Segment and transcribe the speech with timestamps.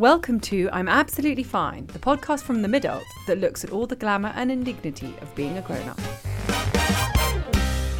[0.00, 3.94] Welcome to I'm Absolutely Fine, the podcast from the mid-adult that looks at all the
[3.94, 6.00] glamour and indignity of being a grown-up.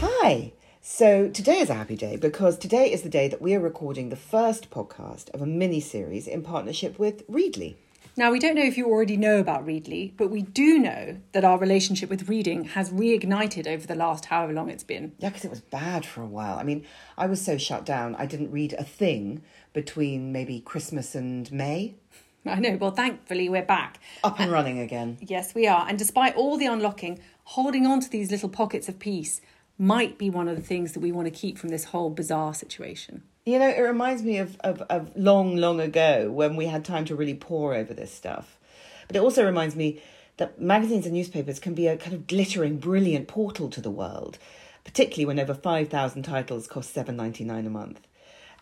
[0.00, 0.54] Hi.
[0.80, 4.08] So today is a happy day because today is the day that we are recording
[4.08, 7.76] the first podcast of a mini series in partnership with Readly.
[8.16, 11.44] Now, we don't know if you already know about Readly, but we do know that
[11.44, 15.12] our relationship with reading has reignited over the last however long it's been.
[15.18, 16.58] Yeah, because it was bad for a while.
[16.58, 16.84] I mean,
[17.16, 19.42] I was so shut down, I didn't read a thing
[19.72, 21.94] between maybe Christmas and May.
[22.46, 24.00] I know, well, thankfully, we're back.
[24.24, 25.18] Up and running again.
[25.20, 25.86] Yes, we are.
[25.88, 29.40] And despite all the unlocking, holding on to these little pockets of peace
[29.78, 32.54] might be one of the things that we want to keep from this whole bizarre
[32.54, 33.22] situation.
[33.44, 37.04] You know, it reminds me of, of, of long, long ago when we had time
[37.06, 38.58] to really pore over this stuff.
[39.06, 40.02] But it also reminds me
[40.36, 44.38] that magazines and newspapers can be a kind of glittering, brilliant portal to the world,
[44.84, 48.00] particularly when over 5,000 titles cost seven ninety nine a month.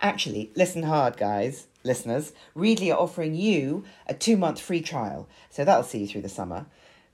[0.00, 2.32] Actually, listen hard, guys, listeners.
[2.54, 6.28] Readly are offering you a two month free trial, so that'll see you through the
[6.28, 6.66] summer.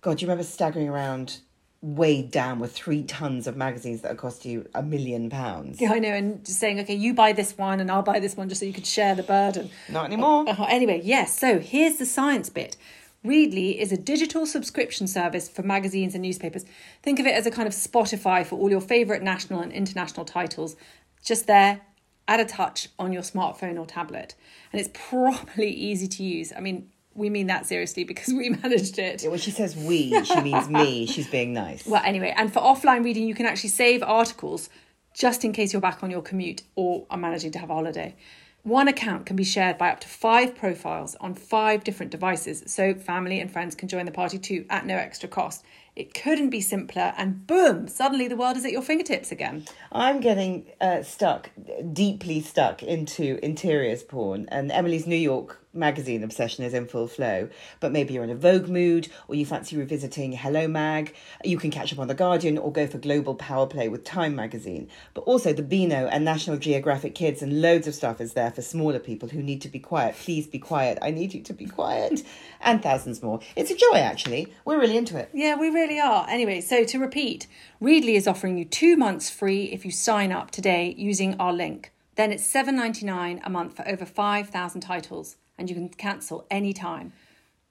[0.02, 1.38] God, do you remember staggering around
[1.84, 5.78] weighed down with three tons of magazines that cost you a million pounds.
[5.78, 8.38] Yeah, I know, and just saying, okay, you buy this one and I'll buy this
[8.38, 9.68] one just so you could share the burden.
[9.90, 10.48] Not anymore.
[10.48, 12.78] Uh, anyway, yes, so here's the science bit.
[13.22, 16.64] Readly is a digital subscription service for magazines and newspapers.
[17.02, 20.24] Think of it as a kind of Spotify for all your favourite national and international
[20.24, 20.76] titles,
[21.22, 21.82] just there
[22.26, 24.34] at a touch on your smartphone or tablet.
[24.72, 26.52] And it's properly easy to use.
[26.56, 29.22] I mean, we mean that seriously because we managed it.
[29.22, 31.06] Yeah, when she says we, she means me.
[31.06, 31.86] She's being nice.
[31.86, 34.68] Well, anyway, and for offline reading, you can actually save articles
[35.14, 38.16] just in case you're back on your commute or are managing to have a holiday.
[38.64, 42.94] One account can be shared by up to five profiles on five different devices, so
[42.94, 45.62] family and friends can join the party too at no extra cost.
[45.96, 49.64] It couldn't be simpler, and boom, suddenly the world is at your fingertips again.
[49.92, 51.50] I'm getting uh, stuck,
[51.92, 57.48] deeply stuck into interiors porn, and Emily's New York magazine obsession is in full flow.
[57.80, 61.14] But maybe you're in a Vogue mood or you fancy revisiting Hello Mag.
[61.44, 64.36] You can catch up on The Guardian or go for global power play with Time
[64.36, 64.88] magazine.
[65.12, 68.62] But also the Beano and National Geographic Kids and loads of stuff is there for
[68.62, 70.14] smaller people who need to be quiet.
[70.16, 70.98] Please be quiet.
[71.02, 72.22] I need you to be quiet.
[72.60, 73.40] and thousands more.
[73.56, 74.52] It's a joy, actually.
[74.64, 75.30] We're really into it.
[75.34, 76.26] Yeah, we really are.
[76.28, 77.46] Anyway, so to repeat,
[77.80, 81.92] Readly is offering you two months free if you sign up today using our link.
[82.16, 87.12] Then it's $7.99 a month for over 5,000 titles and you can cancel anytime.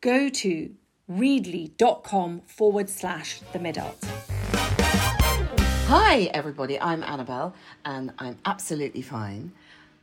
[0.02, 0.76] Go to
[1.10, 4.04] readly.com forward slash the midult.
[5.88, 6.80] Hi, everybody.
[6.80, 9.52] I'm Annabelle and I'm absolutely fine.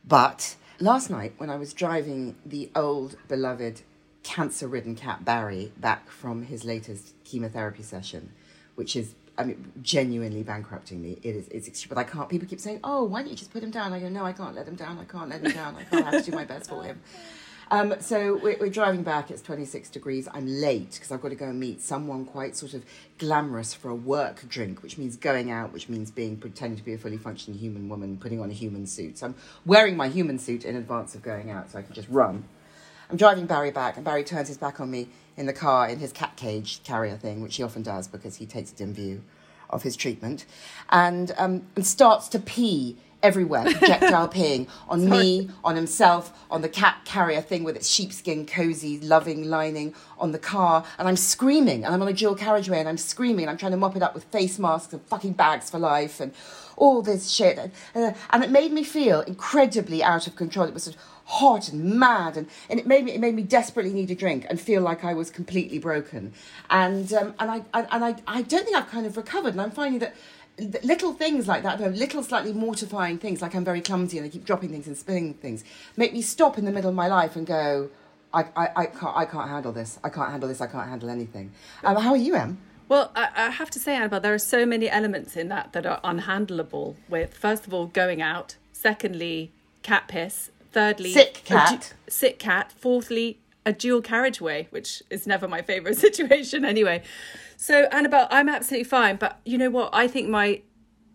[0.05, 3.83] But last night, when I was driving the old beloved
[4.23, 8.31] cancer ridden cat Barry back from his latest chemotherapy session,
[8.75, 11.17] which is I mean, genuinely bankrupting me.
[11.23, 11.89] It is, it's extreme.
[11.89, 12.29] But I can't.
[12.29, 14.33] People keep saying, "Oh, why don't you just put him down?" I go, "No, I
[14.33, 14.99] can't let him down.
[14.99, 15.75] I can't let him down.
[15.75, 17.01] I can't have to do my best for him."
[17.71, 19.31] Um, so we're, we're, driving back.
[19.31, 20.27] It's 26 degrees.
[20.33, 22.83] I'm late because I've got to go and meet someone quite sort of
[23.17, 26.93] glamorous for a work drink, which means going out, which means being pretending to be
[26.93, 29.19] a fully functioning human woman, putting on a human suit.
[29.19, 32.09] So I'm wearing my human suit in advance of going out so I can just
[32.09, 32.43] run.
[33.11, 35.99] I'm driving Barry back, and Barry turns his back on me in the car in
[35.99, 39.21] his cat cage carrier thing, which he often does because he takes a dim view
[39.69, 40.45] of his treatment,
[40.89, 46.69] and, um, and starts to pee everywhere, projectile peeing on me, on himself, on the
[46.69, 51.83] cat carrier thing with its sheepskin, cozy, loving lining, on the car, and I'm screaming,
[51.83, 54.01] and I'm on a dual carriageway, and I'm screaming, and I'm trying to mop it
[54.01, 56.33] up with face masks and fucking bags for life, and
[56.81, 60.65] all this shit, uh, and it made me feel incredibly out of control.
[60.67, 63.43] It was sort of hot and mad, and, and it made me it made me
[63.43, 66.33] desperately need a drink and feel like I was completely broken,
[66.71, 69.71] and um, and I and I I don't think I've kind of recovered, and I'm
[69.71, 70.15] finding that
[70.83, 74.45] little things like that, little slightly mortifying things, like I'm very clumsy and I keep
[74.45, 75.63] dropping things and spilling things,
[75.97, 77.89] make me stop in the middle of my life and go,
[78.33, 79.97] I, I, I, can't, I can't handle this.
[80.03, 80.61] I can't handle this.
[80.61, 81.51] I can't handle anything.
[81.83, 82.59] Um, how are you, Em?
[82.91, 85.85] Well, I, I have to say, Annabelle, there are so many elements in that that
[85.85, 86.97] are unhandleable.
[87.07, 88.57] With first of all, going out.
[88.73, 90.51] Secondly, cat piss.
[90.73, 91.93] Thirdly, sick cat.
[92.05, 92.73] Du- sick cat.
[92.77, 97.01] Fourthly, a dual carriageway, which is never my favourite situation anyway.
[97.55, 99.15] So, Annabelle, I'm absolutely fine.
[99.15, 99.89] But you know what?
[99.93, 100.61] I think my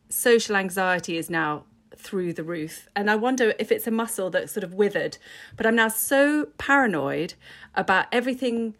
[0.09, 1.65] social anxiety is now
[1.95, 2.89] through the roof.
[2.97, 5.19] And I wonder if it's a muscle that's sort of withered.
[5.59, 7.35] But I'm now so paranoid
[7.75, 8.77] about everything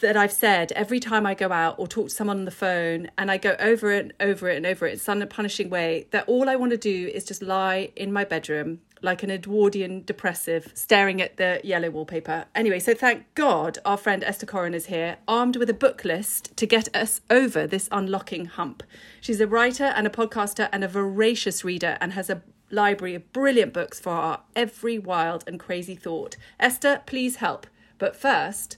[0.00, 3.10] that I've said every time I go out or talk to someone on the phone
[3.16, 6.06] and I go over it and over it and over it in some punishing way
[6.10, 10.02] that all I want to do is just lie in my bedroom like an Edwardian
[10.04, 12.46] depressive, staring at the yellow wallpaper.
[12.54, 16.56] Anyway, so thank God our friend Esther Coren is here, armed with a book list
[16.56, 18.82] to get us over this unlocking hump.
[19.20, 23.32] She's a writer and a podcaster and a voracious reader and has a library of
[23.32, 26.36] brilliant books for our every wild and crazy thought.
[26.60, 27.66] Esther, please help.
[27.98, 28.76] But first,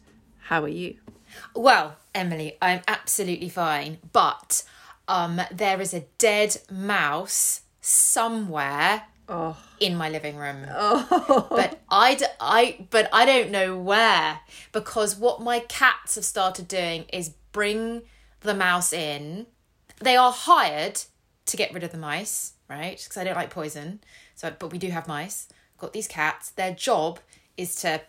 [0.50, 0.97] how are you?
[1.55, 4.64] Well, Emily, I'm absolutely fine, but
[5.06, 9.56] um, there is a dead mouse somewhere Oh.
[9.79, 10.67] in my living room.
[10.75, 11.47] Oh.
[11.49, 14.41] But I, d- I, but I don't know where
[14.73, 18.03] because what my cats have started doing is bring
[18.41, 19.46] the mouse in.
[20.00, 21.00] They are hired
[21.46, 22.99] to get rid of the mice, right?
[23.00, 24.00] Because I don't like poison.
[24.35, 25.46] So, but we do have mice.
[25.79, 26.50] Got these cats.
[26.50, 27.20] Their job
[27.56, 28.00] is to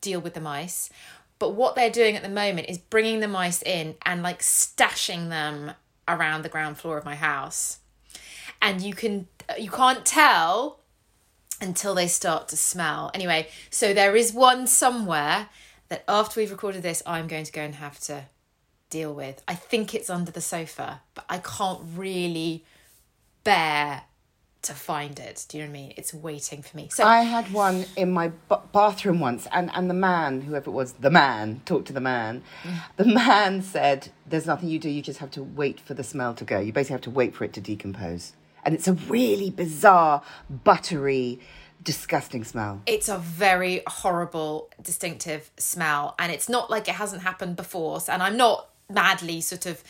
[0.00, 0.90] deal with the mice.
[1.38, 5.28] But what they're doing at the moment is bringing the mice in and like stashing
[5.28, 5.72] them
[6.08, 7.78] around the ground floor of my house.
[8.62, 10.80] And you can uh, you can't tell
[11.60, 13.10] until they start to smell.
[13.14, 15.48] Anyway, so there is one somewhere
[15.88, 18.24] that after we've recorded this I'm going to go and have to
[18.90, 19.42] deal with.
[19.46, 22.64] I think it's under the sofa, but I can't really
[23.44, 24.02] bear
[24.62, 25.46] to find it.
[25.48, 25.94] Do you know what I mean?
[25.96, 26.88] It's waiting for me.
[26.90, 30.72] So I had one in my b- bathroom once, and, and the man, whoever it
[30.72, 32.42] was, the man, talked to the man.
[32.64, 32.80] Mm.
[32.96, 36.34] The man said, There's nothing you do, you just have to wait for the smell
[36.34, 36.58] to go.
[36.58, 38.32] You basically have to wait for it to decompose.
[38.64, 41.38] And it's a really bizarre, buttery,
[41.82, 42.82] disgusting smell.
[42.86, 48.22] it's a very horrible distinctive smell and it's not like it hasn't happened before and
[48.24, 49.84] i'm not madly sort of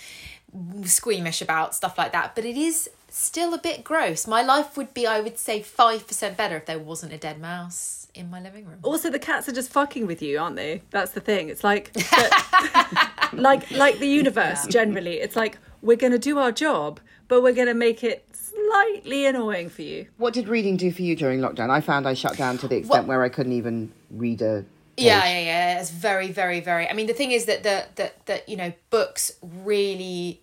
[0.84, 4.92] squeamish about stuff like that but it is still a bit gross my life would
[4.92, 8.64] be i would say 5% better if there wasn't a dead mouse in my living
[8.66, 10.80] room Also, the cats are just fucking with you, aren't they?
[10.90, 11.50] That's the thing.
[11.50, 11.90] It's like,
[13.32, 15.16] like, like the universe generally.
[15.20, 16.98] It's like we're going to do our job,
[17.28, 20.06] but we're going to make it slightly annoying for you.
[20.16, 21.68] What did reading do for you during lockdown?
[21.68, 24.64] I found I shut down to the extent Well- where I couldn't even read a.
[24.96, 28.12] yeah yeah yeah it's very very very i mean the thing is that the that
[28.24, 30.40] that you know books really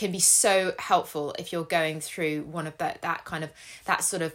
[0.00, 3.50] can be so helpful if you're going through one of that that kind of
[3.84, 4.34] that sort of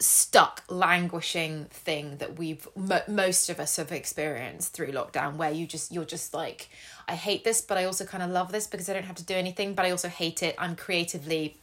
[0.00, 5.66] stuck languishing thing that we've mo- most of us have experienced through lockdown where you
[5.66, 6.68] just you're just like
[7.06, 9.24] i hate this but i also kind of love this because i don't have to
[9.24, 11.56] do anything but i also hate it i'm creatively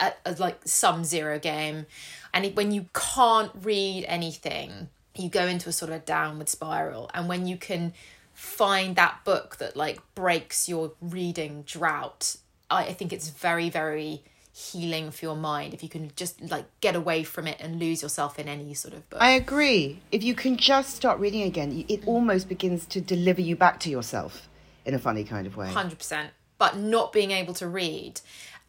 [0.00, 1.86] at, at like some zero game.
[2.34, 7.10] And when you can't read anything you go into a sort of a downward spiral.
[7.12, 7.92] And when you can
[8.32, 12.36] find that book that like breaks your reading drought
[12.70, 14.22] i, I think it's very very
[14.52, 18.02] healing for your mind if you can just like get away from it and lose
[18.02, 20.00] yourself in any sort of book I agree.
[20.10, 23.90] If you can just start reading again, it almost begins to deliver you back to
[23.90, 24.48] yourself
[24.84, 25.68] in a funny kind of way.
[25.68, 28.20] 100% but not being able to read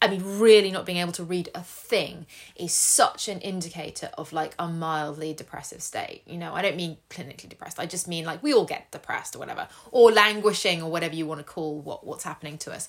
[0.02, 2.26] i mean really not being able to read a thing
[2.56, 6.22] is such an indicator of like a mildly depressive state.
[6.26, 9.36] You know i don't mean clinically depressed i just mean like we all get depressed
[9.36, 12.88] or whatever or languishing or whatever you want to call what what's happening to us.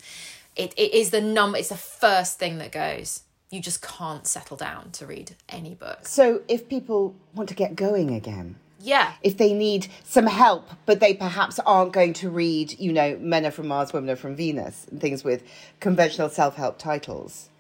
[0.57, 3.23] It, it is the number it's the first thing that goes.
[3.51, 6.07] You just can't settle down to read any book.
[6.07, 11.01] So, if people want to get going again, yeah if they need some help, but
[11.01, 14.35] they perhaps aren't going to read, you know, Men Are From Mars, Women Are From
[14.35, 15.43] Venus, and things with
[15.81, 17.51] conventional self help titles,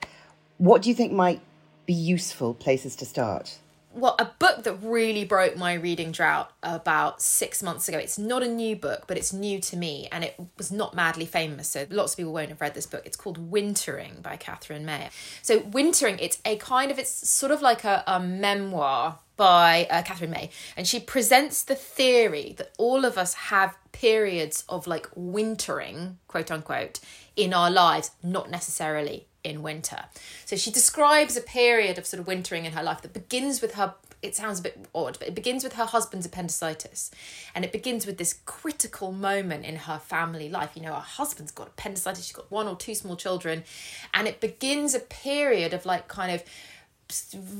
[0.58, 1.40] what do you think might
[1.86, 3.58] be useful places to start?
[3.92, 7.98] Well, a book that really broke my reading drought about six months ago.
[7.98, 11.26] It's not a new book, but it's new to me and it was not madly
[11.26, 11.70] famous.
[11.70, 13.02] So lots of people won't have read this book.
[13.04, 15.10] It's called Wintering by Katharine May.
[15.42, 20.02] So, Wintering, it's a kind of, it's sort of like a, a memoir by uh,
[20.02, 20.50] Katharine May.
[20.76, 26.52] And she presents the theory that all of us have periods of like wintering, quote
[26.52, 27.00] unquote,
[27.34, 30.04] in our lives, not necessarily in winter.
[30.44, 33.74] So she describes a period of sort of wintering in her life that begins with
[33.74, 37.10] her it sounds a bit odd, but it begins with her husband's appendicitis.
[37.54, 40.72] And it begins with this critical moment in her family life.
[40.74, 43.64] You know, her husband's got appendicitis, she's got one or two small children.
[44.12, 46.42] And it begins a period of like kind of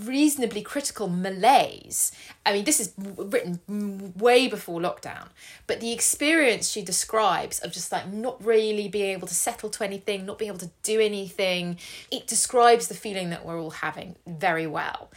[0.04, 2.12] reasonably critical malaise.
[2.45, 5.28] I mean, this is written way before lockdown,
[5.66, 9.85] but the experience she describes of just like not really being able to settle to
[9.85, 11.78] anything, not being able to do anything,
[12.11, 15.11] it describes the feeling that we're all having very well.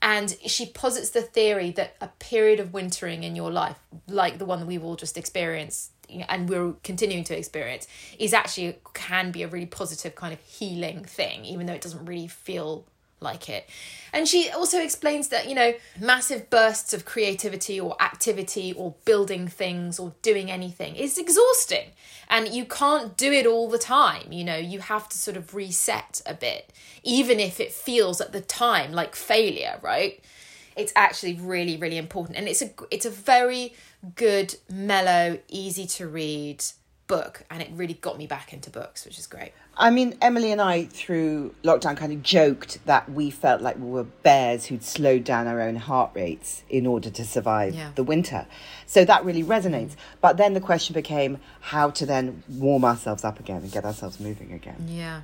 [0.00, 4.44] And she posits the theory that a period of wintering in your life, like the
[4.44, 5.92] one that we've all just experienced,
[6.28, 7.86] and we're continuing to experience,
[8.18, 12.06] is actually can be a really positive kind of healing thing, even though it doesn't
[12.06, 12.86] really feel
[13.20, 13.68] like it.
[14.12, 19.48] And she also explains that, you know, massive bursts of creativity or activity or building
[19.48, 21.90] things or doing anything is exhausting.
[22.28, 24.32] And you can't do it all the time.
[24.32, 26.72] You know, you have to sort of reset a bit,
[27.02, 30.22] even if it feels at the time like failure, right?
[30.76, 32.38] It's actually really, really important.
[32.38, 33.74] And it's a it's a very
[34.14, 36.64] good, mellow, easy to read
[37.08, 39.52] book and it really got me back into books, which is great.
[39.76, 43.88] I mean, Emily and I, through lockdown, kind of joked that we felt like we
[43.88, 47.90] were bears who'd slowed down our own heart rates in order to survive Yeah.
[47.94, 48.46] the winter.
[48.86, 49.96] So that really resonates.
[50.20, 54.20] But then the question became how to then warm ourselves up again and get ourselves
[54.20, 54.86] moving again.
[54.88, 55.22] Yeah.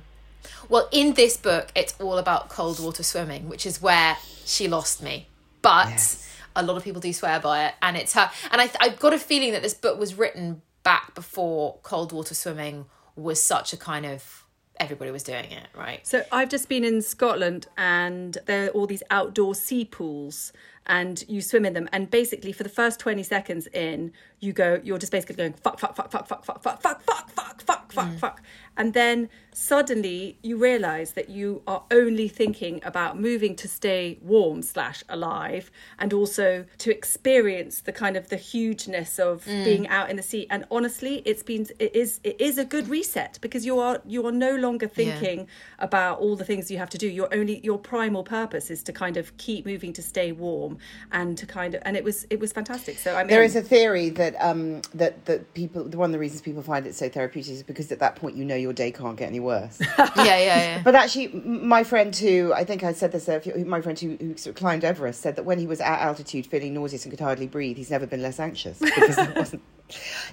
[0.69, 5.01] Well, in this book, it's all about cold water swimming, which is where she lost
[5.03, 5.27] me.
[5.61, 6.27] But Yes.
[6.55, 8.29] a lot of people do swear by it, and it's her.
[8.51, 12.33] And I, I've got a feeling that this book was written back before cold water
[12.33, 12.85] swimming
[13.17, 14.45] was such a kind of
[14.79, 16.05] everybody was doing it, right?
[16.05, 20.53] So I've just been in Scotland and there are all these outdoor sea pools
[20.87, 24.79] and you swim in them and basically for the first 20 seconds in you go
[24.83, 27.91] you're just basically going fuck fuck fuck fuck fuck fuck fuck fuck fuck fuck fuck
[27.91, 28.41] fuck fuck
[28.77, 34.61] and then suddenly you realize that you are only thinking about moving to stay warm
[34.61, 40.17] slash alive and also to experience the kind of the hugeness of being out in
[40.17, 43.79] the sea and honestly it's been it is it is a good reset because you
[43.79, 45.47] are you are no longer thinking
[45.79, 48.91] about all the things you have to do you're only your primal purpose is to
[48.91, 50.74] kind of keep moving to stay warm
[51.11, 53.55] and to kind of and it was it was fantastic so i mean There is
[53.55, 57.09] a theory that um, that that people one of the reasons people find it so
[57.09, 59.79] therapeutic is because at that point you know your day can't get any worse.
[59.97, 60.81] yeah, yeah, yeah.
[60.83, 64.17] But actually, my friend who I think I said this, a few, my friend who,
[64.19, 67.11] who sort of climbed Everest said that when he was at altitude feeling nauseous and
[67.11, 69.61] could hardly breathe, he's never been less anxious because it wasn't.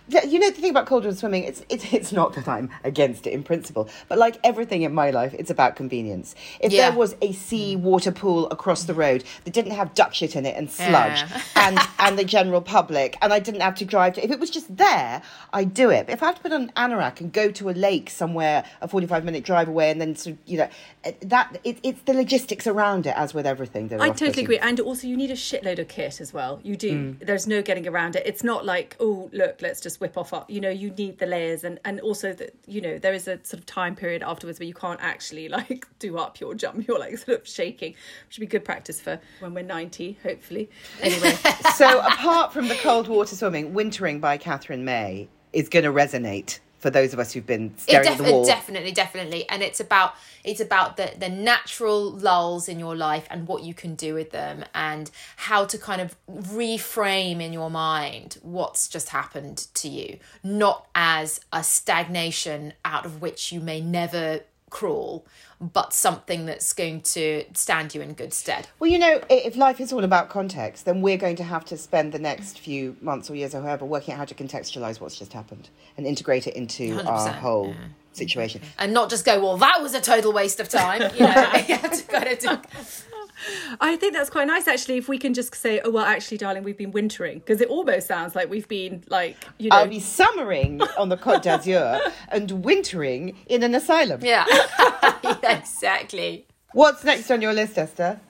[0.09, 2.71] Yeah, You know the thing about cold water swimming, it's, it's it's not that I'm
[2.85, 6.35] against it in principle, but like everything in my life, it's about convenience.
[6.61, 6.89] If Yeah.
[6.91, 10.47] there was a sea water pool across the road that didn't have duck shit in
[10.47, 11.43] it and sludge Yeah.
[11.57, 14.51] and and the general public, and I didn't have to drive to, if it was
[14.51, 16.07] just there, I'd do it.
[16.07, 18.65] But if I had to put on an anorak and go to a lake somewhere,
[18.81, 20.69] a forty-five minute drive away, and then sort of, you know,
[21.05, 23.93] eh, that it, it's the logistics around it, as with everything.
[24.01, 24.59] I totally agree.
[24.59, 26.59] And also, you need a shitload of kit as well.
[26.63, 27.17] You do.
[27.21, 28.23] There's no getting around it.
[28.27, 30.33] It's not like, oh, look, let's just whip off.
[30.33, 30.51] Up.
[30.51, 33.39] You know, you need the layers, and and also that you know there is a
[33.45, 36.87] sort of time period afterwards where you can't actually like do up your jump.
[36.87, 37.95] You're like sort of shaking,
[38.27, 40.71] which would be good practice for when we're ninety, hopefully.
[41.01, 41.37] Anyway,
[41.77, 46.61] so apart from the cold water swimming, wintering by Katharine May is going to resonate
[46.83, 48.45] for those of us who've been staring def- at the wall.
[48.45, 53.47] definitely, definitely, and it's about it's about the the natural lulls in your life and
[53.47, 58.37] what you can do with them, and how to kind of reframe in your mind
[58.43, 64.41] what's just happened to you, not as a stagnation out of which you may never
[64.73, 65.25] crawl,
[65.61, 68.67] but something that's going to stand you in good stead.
[68.81, 71.77] Well, you know, if life is all about context, then we're going to have to
[71.77, 75.19] spend the next few months or years or however working out how to contextualize what's
[75.19, 77.75] just happened and integrate it into our 100%, whole yeah.
[78.13, 78.63] situation.
[78.79, 81.03] And not just go, well, that was a total waste of time.
[81.15, 82.49] You know, you have to kind of do,
[83.81, 84.99] I think that's quite nice actually.
[84.99, 88.07] If we can just say, oh well, actually, darling, we've been wintering because it almost
[88.07, 89.77] sounds like we've been like you know.
[89.77, 94.21] I'll be summering on the Côte d'Azur and wintering in an asylum.
[94.23, 94.45] yeah,
[95.23, 96.47] Yeah, exactly.
[96.73, 98.21] What's next on your list, Esther?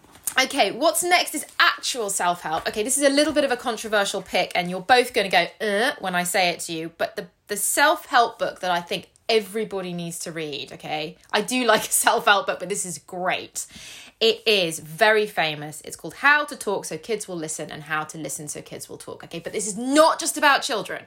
[0.42, 2.66] Okay, what's next is actual self help.
[2.66, 5.48] Okay, this is a little bit of a controversial pick, and you're both going to
[5.60, 6.90] go uh, when I say it to you.
[6.96, 10.72] But the the self help book that I think everybody needs to read.
[10.72, 13.66] Okay, I do like a self help book, but this is great.
[14.22, 15.82] It is very famous.
[15.84, 18.88] It's called How to Talk So Kids Will Listen and How to Listen So Kids
[18.88, 19.24] Will Talk.
[19.24, 21.06] Okay, but this is not just about children.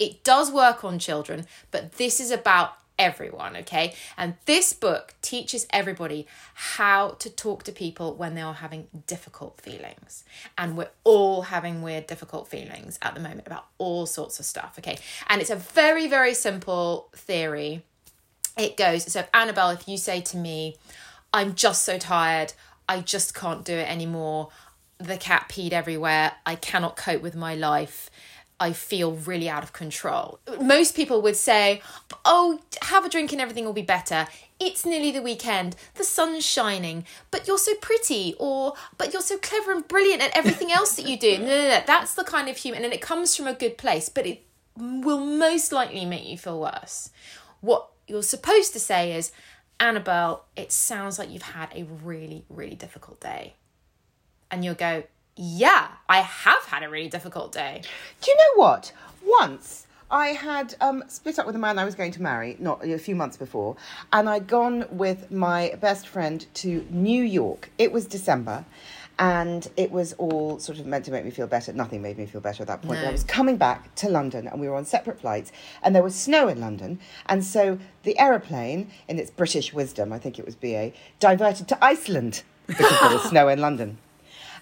[0.00, 3.94] It does work on children, but this is about everyone, okay?
[4.16, 9.60] And this book teaches everybody how to talk to people when they are having difficult
[9.60, 10.24] feelings.
[10.58, 14.74] And we're all having weird, difficult feelings at the moment about all sorts of stuff,
[14.80, 14.98] okay?
[15.28, 17.84] And it's a very, very simple theory.
[18.58, 20.76] It goes so, Annabelle, if you say to me,
[21.32, 22.52] I'm just so tired,
[22.88, 24.50] I just can't do it anymore,
[24.98, 28.10] the cat peed everywhere, I cannot cope with my life.
[28.58, 30.40] I feel really out of control.
[30.62, 31.82] Most people would say,
[32.24, 34.26] Oh, have a drink and everything will be better.
[34.58, 35.76] It's nearly the weekend.
[35.96, 40.34] The sun's shining, but you're so pretty, or but you're so clever and brilliant at
[40.34, 41.36] everything else that you do.
[41.36, 41.82] No, no, no.
[41.86, 44.42] That's the kind of human, and it comes from a good place, but it
[44.78, 47.10] will most likely make you feel worse.
[47.60, 49.32] What you're supposed to say is,
[49.78, 53.54] Annabelle, it sounds like you've had a really, really difficult day.
[54.50, 55.04] And you'll go,
[55.36, 57.82] Yeah, I have had a really difficult day.
[58.20, 58.92] Do you know what?
[59.24, 62.84] Once I had um, split up with a man I was going to marry, not
[62.84, 63.76] a few months before,
[64.12, 67.70] and I'd gone with my best friend to New York.
[67.76, 68.64] It was December,
[69.18, 71.72] and it was all sort of meant to make me feel better.
[71.72, 73.00] Nothing made me feel better at that point.
[73.00, 73.08] No.
[73.08, 76.14] I was coming back to London, and we were on separate flights, and there was
[76.14, 80.54] snow in London, and so the aeroplane, in its British wisdom, I think it was
[80.54, 83.98] BA, diverted to Iceland because there was snow in London.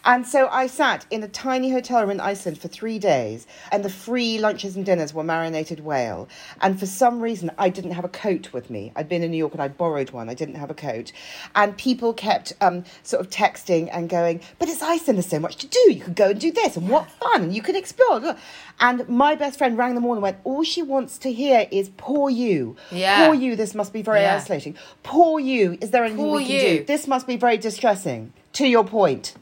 [0.05, 3.85] And so I sat in a tiny hotel room in Iceland for three days, and
[3.85, 6.29] the free lunches and dinners were marinated whale.
[6.61, 8.93] And for some reason, I didn't have a coat with me.
[8.97, 10.29] I'd been in New York and I'd borrowed one.
[10.29, 11.13] I didn't have a coat.
[11.55, 15.57] And people kept um, sort of texting and going, But it's Iceland, there's so much
[15.57, 15.93] to do.
[15.93, 18.37] You could go and do this, and what fun, and you can explore.
[18.81, 21.91] And my best friend rang them all and went, All she wants to hear is,
[21.97, 22.77] Poor you.
[22.91, 23.27] Yeah.
[23.27, 24.37] Poor you, this must be very Yeah.
[24.37, 24.77] isolating.
[25.03, 26.79] Poor you, is there anything Poor we can you.
[26.81, 26.85] do?
[26.85, 28.33] This must be very distressing.
[28.55, 29.35] To your point.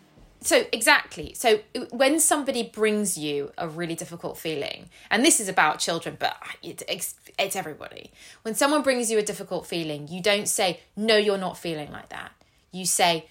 [0.43, 1.35] So exactly.
[1.35, 6.37] So when somebody brings you a really difficult feeling and this is about children but
[6.63, 8.11] it's, it's everybody.
[8.43, 12.09] When someone brings you a difficult feeling you don't say no you're not feeling like
[12.11, 12.33] that.
[12.73, 13.27] You say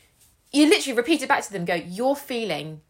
[0.52, 2.82] you literally repeat it back to them go you're feeling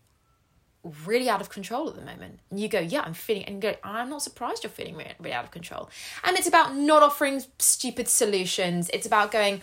[1.06, 2.40] really out of control at the moment.
[2.50, 5.34] And you go yeah i'm feeling and go i'm not surprised you're feeling really, really
[5.34, 5.90] out of control.
[6.24, 8.90] And it's about not offering stupid solutions.
[8.94, 9.62] It's about going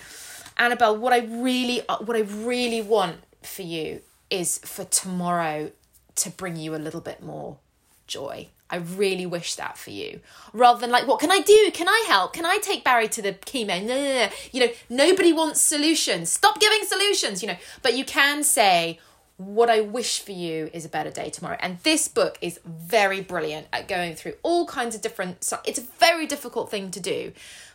[0.56, 4.00] annabelle what i really what i really want for you
[4.30, 5.72] is for tomorrow
[6.16, 7.58] to bring you a little bit more
[8.06, 8.48] joy.
[8.70, 10.20] I really wish that for you.
[10.52, 11.70] Rather than like what can i do?
[11.72, 12.34] Can i help?
[12.34, 13.82] Can i take barry to the chemo?
[13.82, 14.28] No, no, no.
[14.52, 16.30] you know nobody wants solutions.
[16.30, 17.56] Stop giving solutions you know.
[17.82, 18.98] But you can say
[19.38, 21.56] what I wish for you is a better day tomorrow.
[21.60, 25.48] And this book is very brilliant at going through all kinds of different.
[25.64, 27.32] It's a very difficult thing to do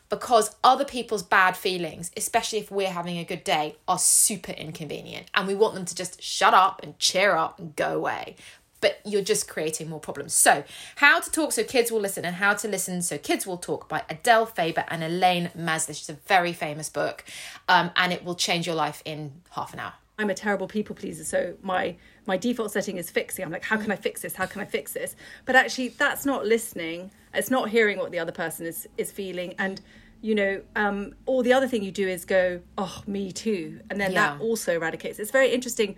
[0.09, 5.27] because other people's bad feelings, especially if we're having a good day, are super inconvenient.
[5.33, 8.35] And we want them to just shut up and cheer up and go away.
[8.81, 10.33] But you're just creating more problems.
[10.33, 10.65] So,
[10.97, 13.87] How to Talk So Kids Will Listen and How to Listen So Kids Will Talk
[13.87, 16.01] by Adele Faber and Elaine Mazlish.
[16.01, 17.23] It's a very famous book
[17.69, 19.93] um, and it will change your life in half an hour.
[20.19, 23.43] I'm a terrible people pleaser, so my my default setting is fixing.
[23.43, 24.35] I'm like, how can I fix this?
[24.35, 25.15] How can I fix this?
[25.45, 27.11] But actually, that's not listening.
[27.33, 29.81] It's not hearing what the other person is is feeling, and
[30.21, 33.99] you know, um, all the other thing you do is go, oh, me too, and
[33.99, 35.19] then that also eradicates.
[35.19, 35.95] It's very interesting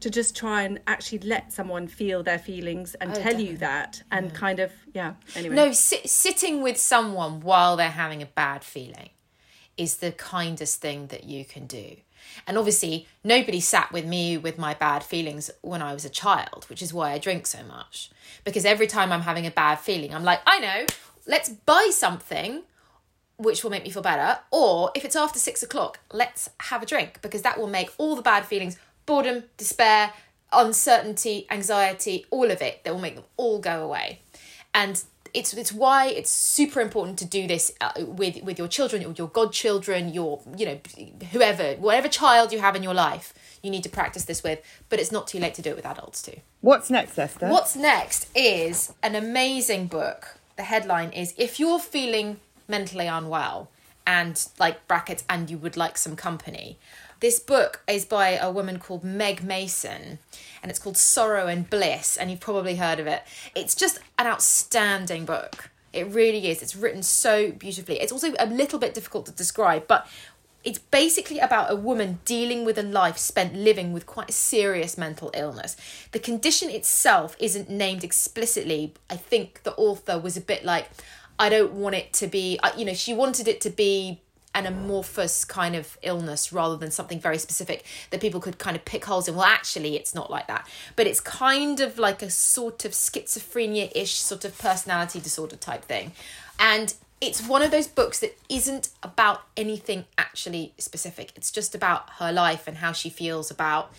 [0.00, 4.32] to just try and actually let someone feel their feelings and tell you that, and
[4.34, 5.14] kind of yeah.
[5.34, 9.10] Anyway, No, sit, sitting with someone while they're having a bad feeling
[9.76, 11.96] is the kindest thing that you can do.
[12.46, 16.66] And obviously, nobody sat with me with my bad feelings when I was a child,
[16.68, 18.10] which is why I drink so much.
[18.44, 20.86] Because every time I'm having a bad feeling, I'm like, I know,
[21.26, 22.62] let's buy something
[23.38, 24.38] which will make me feel better.
[24.50, 28.16] Or if it's after six o'clock, let's have a drink because that will make all
[28.16, 30.12] the bad feelings boredom, despair,
[30.52, 34.20] uncertainty, anxiety, all of it, that will make them all go away.
[34.74, 35.02] And
[35.36, 39.12] it's it's why it's super important to do this uh, with with your children, or
[39.12, 40.78] your godchildren, your you know
[41.32, 44.60] whoever, whatever child you have in your life, you need to practice this with.
[44.88, 46.40] But it's not too late to do it with adults too.
[46.62, 47.48] What's next, Esther?
[47.48, 50.38] What's next is an amazing book.
[50.56, 53.68] The headline is If You're Feeling Mentally Unwell
[54.06, 56.78] and like brackets and you would like some company.
[57.20, 60.18] This book is by a woman called Meg Mason
[60.62, 63.22] and it's called Sorrow and Bliss and you've probably heard of it.
[63.54, 65.70] It's just an outstanding book.
[65.94, 66.60] It really is.
[66.60, 68.00] It's written so beautifully.
[68.00, 70.06] It's also a little bit difficult to describe, but
[70.62, 74.98] it's basically about a woman dealing with a life spent living with quite a serious
[74.98, 75.76] mental illness.
[76.12, 78.92] The condition itself isn't named explicitly.
[79.08, 80.90] I think the author was a bit like,
[81.38, 84.20] I don't want it to be, you know, she wanted it to be
[84.56, 88.84] an amorphous kind of illness rather than something very specific that people could kind of
[88.86, 89.36] pick holes in.
[89.36, 90.66] Well, actually, it's not like that.
[90.96, 95.84] But it's kind of like a sort of schizophrenia ish sort of personality disorder type
[95.84, 96.12] thing.
[96.58, 101.32] And it's one of those books that isn't about anything actually specific.
[101.36, 103.92] It's just about her life and how she feels about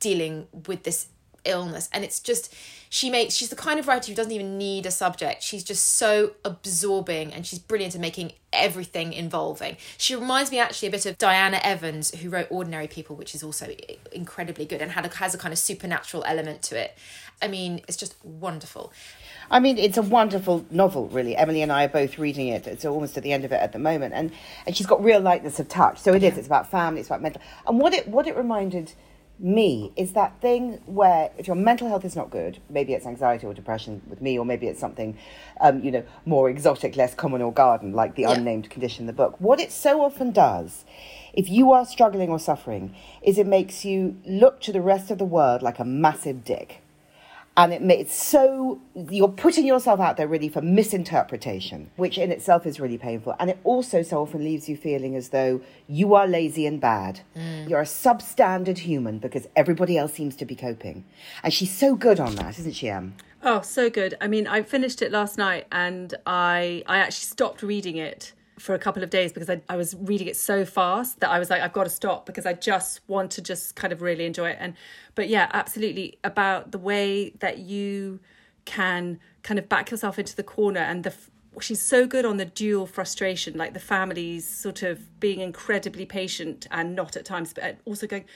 [0.00, 1.08] dealing with this
[1.44, 1.88] illness.
[1.92, 2.54] And it's just,
[2.90, 5.42] she makes, she's the kind of writer who doesn't even need a subject.
[5.42, 9.76] She's just so absorbing and she's brilliant at making everything involving.
[9.96, 13.42] She reminds me actually a bit of Diana Evans, who wrote Ordinary People, which is
[13.42, 13.74] also
[14.12, 16.96] incredibly good and had a, has a kind of supernatural element to it.
[17.40, 18.92] I mean, it's just wonderful.
[19.50, 21.36] I mean, it's a wonderful novel, really.
[21.36, 22.66] Emily and I are both reading it.
[22.66, 24.32] It's almost at the end of it at the moment, and
[24.66, 25.98] and she's got real lightness of touch.
[25.98, 26.36] So it is.
[26.36, 27.00] It's about family.
[27.00, 27.40] It's about mental.
[27.66, 28.92] And what it what it reminded
[29.38, 33.46] me is that thing where if your mental health is not good, maybe it's anxiety
[33.46, 35.16] or depression with me, or maybe it's something,
[35.60, 38.32] um, you know, more exotic, less common or garden, like the Yeah.
[38.32, 39.36] unnamed condition in the book.
[39.38, 40.84] What it so often does,
[41.32, 45.18] if you are struggling or suffering, is it makes you look to the rest of
[45.18, 46.82] the world like a massive dick
[47.58, 52.64] and it, it's so you're putting yourself out there really for misinterpretation which in itself
[52.64, 53.34] is really painful.
[53.38, 57.20] And it also so often leaves you feeling as though you are lazy and bad.
[57.36, 57.68] Mm.
[57.68, 61.04] You're a substandard human because everybody else seems to be coping.
[61.42, 63.16] And she's so good on that isn't she em?
[63.42, 64.14] Oh, so good.
[64.20, 68.74] I mean, I finished it last night and I I actually stopped reading it for
[68.74, 71.50] a couple of days because I, I was reading it so fast that I was
[71.50, 74.50] like, I've got to stop because I just want to just kind of really enjoy
[74.50, 74.58] it.
[74.60, 74.74] And
[75.18, 78.20] but yeah, absolutely about the way that you
[78.66, 81.12] can kind of back yourself into the corner and the
[81.60, 86.68] she's so good on the dual frustration, like the families sort of being incredibly patient
[86.70, 88.26] and not at times, but also going,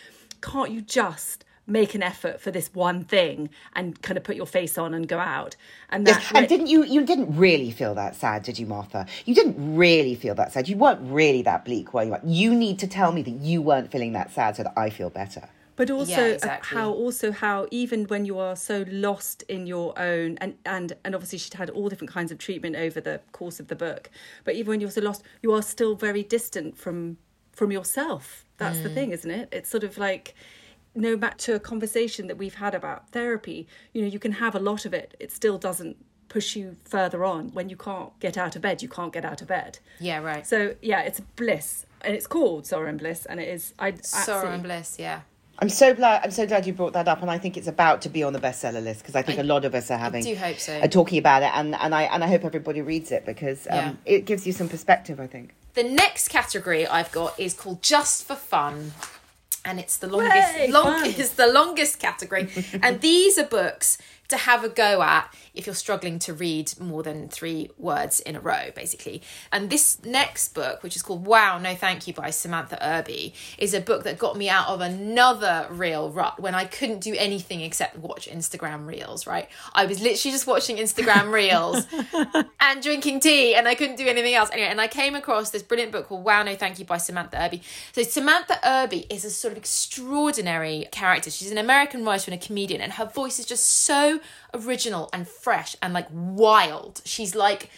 [0.41, 4.45] can't you just make an effort for this one thing and kind of put your
[4.45, 5.55] face on and go out?
[5.89, 6.33] And that yes.
[6.35, 9.07] and didn't you you didn't really feel that sad did you martha?
[9.25, 10.69] You didn't really feel that sad.
[10.69, 12.11] You weren't really that bleak were you?
[12.11, 14.91] Were you need to tell me that you weren't feeling that sad so that i
[14.91, 16.77] feel better but also yeah, exactly.
[16.77, 21.15] how also how even when you are so lost in your own and and and
[21.15, 24.11] obviously she'd had all different kinds of treatment over the course of the book
[24.45, 27.17] but even when you're so lost you are still very distant from
[27.53, 28.45] from yourself.
[28.57, 28.85] That's mm.
[28.85, 29.49] the thing isn't it?
[29.53, 30.35] It's sort of like
[30.95, 34.61] no matter a conversation that we've had about therapy you know you can have a
[34.61, 35.17] lot of it.
[35.21, 35.97] It still doesn't
[36.29, 37.49] push you further on.
[37.51, 39.79] When you can't get out of bed you can't get out of bed.
[40.01, 40.47] Yeah right.
[40.47, 41.87] So yeah it's bliss.
[42.05, 45.21] And it's called sorrow and bliss and it is i sorrow and bliss yeah
[45.63, 46.23] I'm so glad.
[46.25, 48.33] I'm so glad you brought that up, and I think it's about to be on
[48.33, 50.27] the bestseller list because I think I, a lot of us are having.
[50.27, 50.77] I do hope so.
[50.81, 53.77] Are talking about it, and, and I and I hope everybody reads it because um,
[53.77, 53.95] yeah.
[54.05, 55.21] it gives you some perspective.
[55.21, 55.55] I think.
[55.75, 58.93] The next category I've got is called just for fun,
[59.65, 60.55] and it's the longest.
[60.55, 62.51] Way, long, it's the longest category,
[62.83, 63.99] and these are books
[64.29, 68.35] to have a go at if you're struggling to read more than three words in
[68.35, 69.23] a row, basically.
[69.53, 73.75] And this next book, which is called Wow, No Thank You by Samantha Irby, is
[73.75, 77.61] a book that got me out of another real rut when I couldn't do anything
[77.61, 79.49] except watch Instagram reels, right?
[79.75, 81.87] I was literally just watching Instagram reels
[82.61, 84.51] and drinking tea and I couldn't do anything else.
[84.53, 87.43] Anyway, and I came across this brilliant book called Wow, No Thank You by Samantha
[87.43, 87.63] Irby.
[87.93, 91.31] So Samantha Irby is a sort of extraordinary character.
[91.31, 94.21] She's an American writer and a comedian, and her voice is just so
[94.55, 97.01] original and fresh and like wild.
[97.05, 97.71] She's like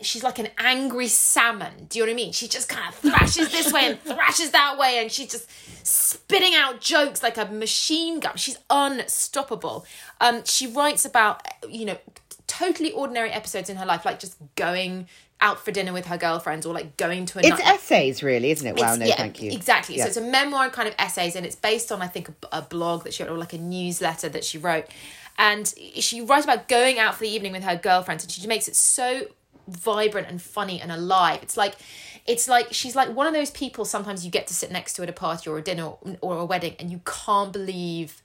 [0.00, 1.86] she's like an angry salmon.
[1.88, 2.32] Do you know what I mean?
[2.32, 5.48] She just kind of thrashes this way and thrashes that way, and she's just
[5.86, 8.36] spitting out jokes like a machine gun.
[8.36, 9.86] She's unstoppable.
[10.20, 11.98] Um, she writes about you know
[12.46, 15.08] totally ordinary episodes in her life, like just going
[15.40, 18.50] out for dinner with her girlfriends or like going to a it's night- essays really
[18.50, 20.02] isn't it wow no yeah, thank you exactly yeah.
[20.02, 22.62] so it's a memoir kind of essays and it's based on i think a, a
[22.62, 24.86] blog that she wrote or like a newsletter that she wrote
[25.38, 28.66] and she writes about going out for the evening with her girlfriends and she makes
[28.66, 29.28] it so
[29.68, 31.38] vibrant and funny and alive.
[31.42, 31.76] It's like
[32.26, 35.02] it's like she's like one of those people sometimes you get to sit next to
[35.02, 38.22] at a party or a dinner or a wedding and you can't believe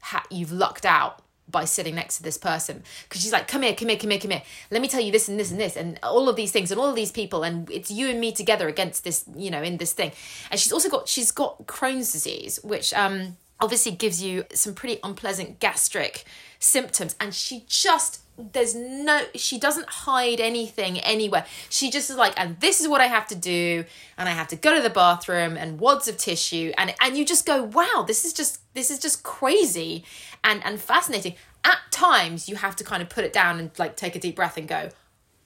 [0.00, 2.82] how you've lucked out by sitting next to this person.
[3.04, 4.42] Because she's like come here come here come here come here.
[4.72, 6.80] Let me tell you this and this and this and all of these things and
[6.80, 9.76] all of these people and it's you and me together against this you know in
[9.76, 10.10] this thing.
[10.50, 14.98] And she's also got she's got crohn's disease which um obviously gives you some pretty
[15.02, 16.24] unpleasant gastric
[16.58, 17.16] symptoms.
[17.20, 21.44] And she just there's no she doesn't hide anything anywhere.
[21.68, 23.84] She just is like and this is what i have to do.
[24.16, 26.72] And i have to go to the bathroom and wads of tissue.
[26.78, 30.04] And and you just go wow this is just this is just crazy
[30.44, 31.34] and and fascinating.
[31.64, 34.36] At times you have to kind of put it down and like take a deep
[34.36, 34.90] breath and go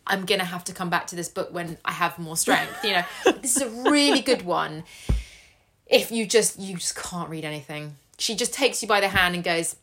[0.04, 2.90] i'm gonna have to come back to this book when i have more strength you
[2.90, 3.04] know?
[3.40, 4.84] This is a really good one.
[5.86, 9.34] If you just you just can't read anything she just takes you by the hand
[9.34, 9.74] and goes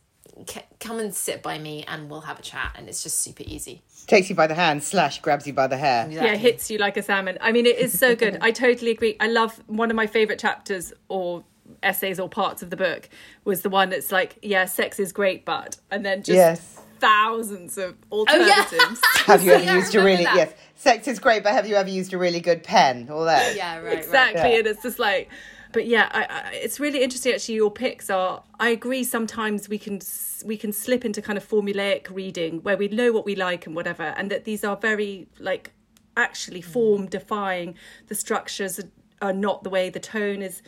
[0.78, 2.74] come and sit by me and we'll have a chat.
[2.74, 3.82] And it's just super easy.
[4.06, 6.06] Takes you by the hand slash grabs you by the hair.
[6.06, 6.30] Exactly.
[6.30, 7.36] yeah hits you like a salmon.
[7.42, 8.38] I mean it is so good.
[8.40, 9.16] I totally agree.
[9.20, 11.44] I love one of my favorite chapters or
[11.82, 13.10] essays or parts of the book
[13.44, 16.80] was the one that's like yeah sex is great but and then just yes.
[16.98, 19.22] thousands of alternatives oh, yeah.
[19.26, 20.34] have you ever yeah, used a really that.
[20.34, 20.52] yes.
[20.74, 23.08] Sex is great but have you ever used a really good pen?
[23.10, 23.54] All that.
[23.54, 24.40] Yeah right exactly.
[24.40, 24.58] Right.
[24.58, 25.30] and it's just like
[25.72, 29.78] but yeah I, I, it's really interesting actually your picks are i agree sometimes we
[29.78, 30.00] can
[30.44, 33.74] we can slip into kind of formulaic reading where we know what we like and
[33.74, 35.72] whatever and that these are very like
[36.16, 36.64] actually mm.
[36.64, 37.74] form defying
[38.08, 38.80] the structures
[39.22, 40.62] are not the way the tone is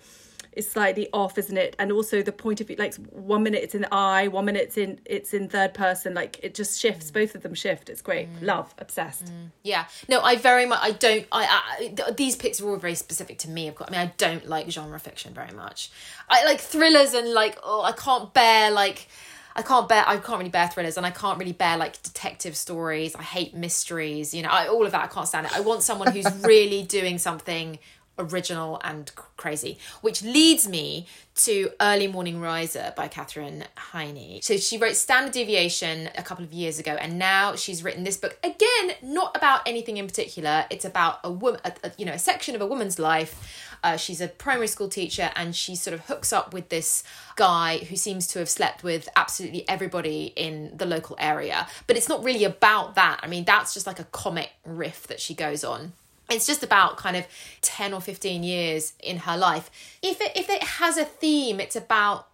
[0.53, 1.75] is slightly off, isn't it?
[1.79, 4.63] And also the point of view, like one minute it's in the eye, one minute
[4.63, 6.15] it's in it's in third person.
[6.15, 7.11] Like it just shifts.
[7.11, 7.15] Mm.
[7.15, 7.89] Both of them shift.
[7.89, 8.33] It's great.
[8.35, 8.43] Mm.
[8.43, 9.27] Love, obsessed.
[9.27, 9.51] Mm.
[9.63, 9.87] Yeah.
[10.09, 10.81] No, I very much.
[10.83, 11.27] I don't.
[11.33, 13.69] I, I these picks are all very specific to me.
[13.69, 13.89] Of course.
[13.89, 15.91] I mean, I don't like genre fiction very much.
[16.29, 19.09] I like thrillers and like oh, I can't bear like.
[19.55, 22.57] I can't bear I can't really bear thrillers and I can't really bear like detective
[22.57, 23.15] stories.
[23.15, 25.53] I hate mysteries, you know, I, all of that I can't stand it.
[25.55, 27.79] I want someone who's really doing something
[28.19, 34.41] original and crazy, which leads me to Early Morning Riser by Katherine Heiny.
[34.43, 38.17] So she wrote Standard Deviation a couple of years ago, and now she's written this
[38.17, 40.67] book again, not about anything in particular.
[40.71, 43.69] It's about a woman, a, a, you know, a section of a woman's life.
[43.83, 47.03] Uh, she's a primary school teacher, and she sort of hooks up with this
[47.35, 51.67] guy who seems to have slept with absolutely everybody in the local area.
[51.87, 53.21] But it's not really about that.
[53.23, 55.95] I mean, that's just like a comic riff that she goes on
[56.33, 57.27] it's just about kind of
[57.61, 59.71] 10 or 15 years in her life
[60.03, 62.29] if it if it has a theme it's about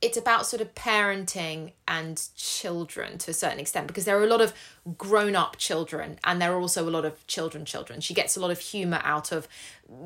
[0.00, 4.26] it's about sort of parenting and children to a certain extent because there are a
[4.26, 4.52] lot of
[4.98, 8.40] grown up children and there are also a lot of children children she gets a
[8.40, 9.46] lot of humor out of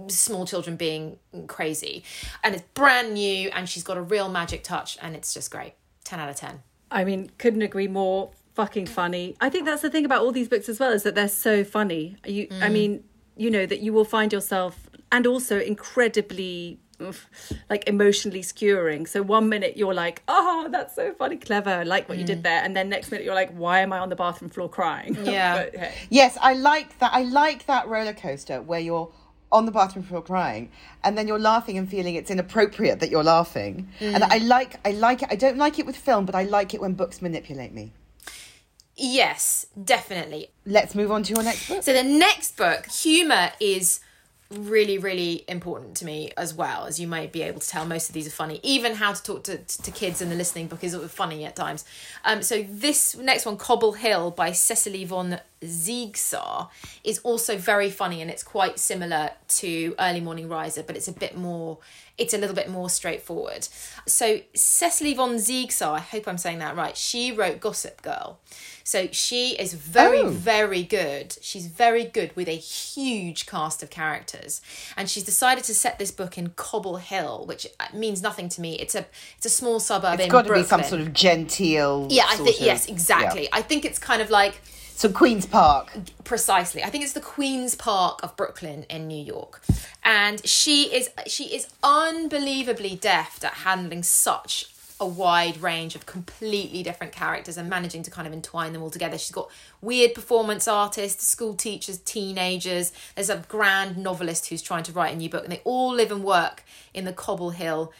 [0.08, 2.04] small children being crazy
[2.44, 5.72] and it's brand new and she's got a real magic touch and it's just great
[6.04, 8.30] 10 out of 10 I mean, couldn't agree more.
[8.54, 9.36] Fucking funny.
[9.40, 11.62] I think that's the thing about all these books as well is that they're so
[11.62, 12.16] funny.
[12.24, 12.72] You, I mm.
[12.72, 13.04] mean,
[13.36, 16.78] you know that you will find yourself, and also incredibly,
[17.70, 19.06] like emotionally skewering.
[19.06, 22.40] So one minute you're like, oh, that's so funny, clever, I like what you did
[22.40, 22.44] mm.
[22.44, 25.16] there, and then next minute you're like, why am I on the bathroom floor crying?
[25.24, 25.64] Yeah.
[25.64, 25.94] but, hey.
[26.10, 27.12] Yes, I like that.
[27.12, 29.10] I like that roller coaster where you're
[29.52, 30.70] on the bathroom floor crying,
[31.04, 33.88] and then you're laughing and feeling it's inappropriate that you're laughing.
[34.00, 34.30] And mm.
[34.30, 35.28] I like, I like it.
[35.30, 37.92] I don't like it with film, but I like it when books manipulate me.
[38.96, 40.50] Yes definitely.
[40.64, 41.82] Let's move on to your next book.
[41.82, 44.00] So the next book, humor is
[44.48, 47.84] really really important to me as well as you might be able to tell.
[47.84, 48.60] Most of these are funny.
[48.62, 51.84] Even how to talk to, to kids in the listening book is funny at times.
[52.24, 56.68] Um so this next one cobble hill by cecily von ziegesar
[57.04, 61.12] is also very funny and it's quite similar to early morning riser but it's a
[61.12, 61.78] bit more
[62.18, 63.66] it's a little bit more straightforward
[64.06, 68.38] so cecily von ziegesar i hope i'm saying that right she wrote gossip girl
[68.84, 70.28] so she is very Oh.
[70.28, 71.36] very good.
[71.40, 74.60] She's very good with a huge cast of characters,
[74.96, 78.60] and she's decided to set this book in Cobble Hill, which uh, means nothing to
[78.60, 78.74] me.
[78.78, 79.04] It's a
[79.36, 80.62] it's a small suburb It's in got to Brooklyn.
[80.62, 82.06] be some sort of genteel.
[82.10, 83.42] yeah, I think yes, exactly.
[83.42, 83.48] yeah.
[83.58, 84.60] I think it's kind of like
[84.96, 85.92] So Queens Park.
[86.24, 86.82] precisely.
[86.82, 89.60] I think it's the Queen's Park of Brooklyn in New York,
[90.02, 96.82] and she is she is unbelievably deft at handling such a wide range of completely
[96.82, 99.18] different characters and managing to kind of entwine them all together.
[99.18, 99.50] She's got
[99.82, 102.94] weird performance artists, school teachers, teenagers.
[103.16, 106.10] There's a grand novelist who's trying to write a new book, and they all live
[106.10, 107.92] and work in the Cobble Hill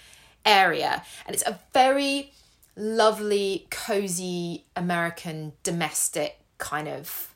[0.47, 2.33] area, and it's a very
[2.75, 7.35] lovely, cozy American domestic kind of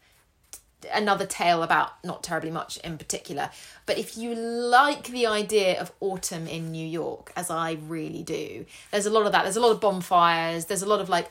[0.93, 3.51] another tale about not terribly much in particular.
[3.87, 8.65] But if you like the idea of autumn in New York, as I really do,
[8.91, 9.43] there's a lot of that.
[9.43, 11.31] There's a lot of bonfires, there's a lot of like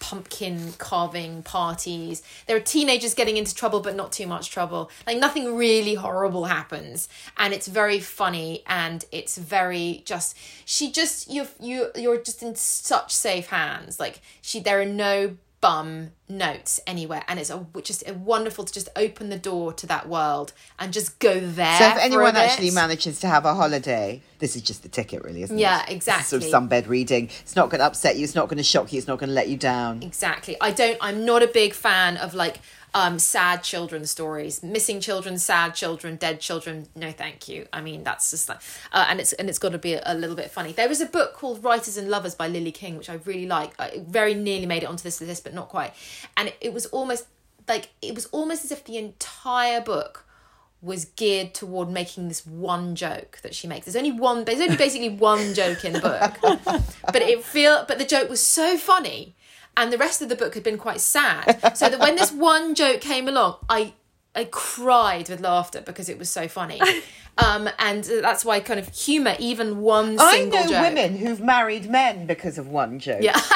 [0.00, 2.22] pumpkin carving parties.
[2.46, 4.90] There are teenagers getting into trouble, but not too much trouble.
[5.06, 7.08] Like nothing really horrible happens.
[7.36, 12.54] And it's very funny and it's very just she just you you you're just in
[12.54, 13.98] such safe hands.
[13.98, 18.72] Like she there are no bum notes anywhere and it's a, just a wonderful to
[18.72, 22.70] just open the door to that world and just go there So if anyone actually
[22.70, 25.90] manages to have a holiday, this is just the ticket, really, isn't Yeah, it?
[25.90, 26.50] yeah is Sort of exactly.
[26.50, 27.24] some bed reading.
[27.40, 28.24] It's not going to upset you.
[28.24, 28.98] It's not going to shock you.
[28.98, 30.02] It's not going to let you down.
[30.02, 32.60] exactly i don't i'm not a big fan of like
[32.94, 38.02] um sad children stories missing children sad children dead children no thank you i mean
[38.02, 38.58] that's just like
[38.92, 41.00] uh, and it's and it's got to be a, a little bit funny there was
[41.00, 44.34] a book called writers and lovers by lily king which i really like i very
[44.34, 45.92] nearly made it onto this list but not quite
[46.36, 47.26] and it, it was almost
[47.68, 50.24] like it was almost as if the entire book
[50.80, 53.86] was geared toward making this one joke that she makes.
[53.86, 54.44] There's only one.
[54.44, 57.84] There's only basically one joke in the book, but it feel.
[57.86, 59.34] But the joke was so funny,
[59.78, 61.76] and the rest of the book had been quite sad.
[61.76, 63.94] So that when this one joke came along, I
[64.34, 66.80] I cried with laughter because it was so funny,
[67.38, 70.82] um, and that's why kind of humor, even one I know joke.
[70.82, 73.22] women who've married men because of one joke.
[73.22, 73.40] Yeah.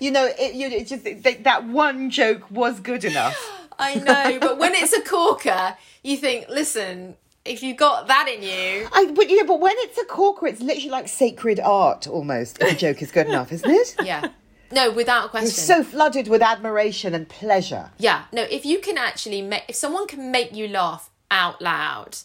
[0.00, 1.04] You know, it, you, it just
[1.44, 3.36] that one joke was good enough.
[3.78, 8.42] I know, but when it's a corker, you think, listen, if you got that in
[8.42, 12.06] you, I, but you know, but when it's a corker, it's literally like sacred art
[12.06, 12.60] almost.
[12.60, 13.96] If a joke is good enough, isn't it?
[14.04, 14.28] yeah.
[14.72, 15.48] No, without question.
[15.48, 17.90] You're so flooded with admiration and pleasure.
[17.98, 22.18] Yeah, no, if you can actually make, if someone can make you laugh out loud.